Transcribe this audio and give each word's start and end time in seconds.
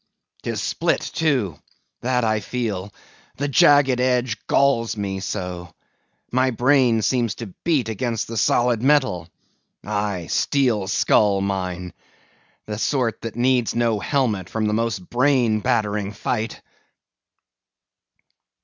'Tis 0.41 0.63
split, 0.63 0.99
too—that 1.13 2.23
I 2.23 2.39
feel; 2.39 2.91
the 3.37 3.47
jagged 3.47 3.99
edge 3.99 4.35
galls 4.47 4.97
me 4.97 5.19
so, 5.19 5.75
my 6.31 6.49
brain 6.49 7.03
seems 7.03 7.35
to 7.35 7.53
beat 7.63 7.87
against 7.87 8.27
the 8.27 8.35
solid 8.35 8.81
metal; 8.81 9.27
aye, 9.85 10.25
steel 10.25 10.87
skull, 10.87 11.39
mine; 11.39 11.93
the 12.65 12.79
sort 12.79 13.21
that 13.21 13.35
needs 13.35 13.75
no 13.75 13.99
helmet 13.99 14.55
in 14.55 14.65
the 14.65 14.73
most 14.73 15.07
brain 15.07 15.59
battering 15.59 16.13
fight! 16.13 16.63